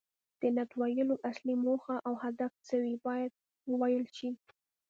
[0.39, 3.31] د نعت ویلو اصلي موخه او هدف څه وي باید
[3.71, 4.29] وویل شي.